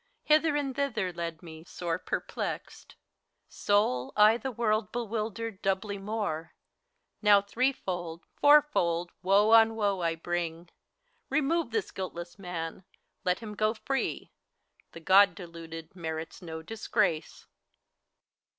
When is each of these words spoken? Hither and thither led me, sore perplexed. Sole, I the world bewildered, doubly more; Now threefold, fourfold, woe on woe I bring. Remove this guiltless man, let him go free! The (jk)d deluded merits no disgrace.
Hither 0.23 0.55
and 0.55 0.75
thither 0.75 1.13
led 1.13 1.43
me, 1.43 1.63
sore 1.63 1.99
perplexed. 1.99 2.95
Sole, 3.47 4.11
I 4.17 4.35
the 4.37 4.51
world 4.51 4.91
bewildered, 4.91 5.61
doubly 5.61 5.99
more; 5.99 6.55
Now 7.21 7.39
threefold, 7.39 8.23
fourfold, 8.35 9.11
woe 9.21 9.51
on 9.51 9.75
woe 9.75 9.99
I 9.99 10.15
bring. 10.15 10.69
Remove 11.29 11.69
this 11.69 11.91
guiltless 11.91 12.39
man, 12.39 12.83
let 13.23 13.41
him 13.41 13.53
go 13.53 13.75
free! 13.75 14.31
The 14.93 15.01
(jk)d 15.01 15.35
deluded 15.35 15.95
merits 15.95 16.41
no 16.41 16.63
disgrace. 16.63 17.45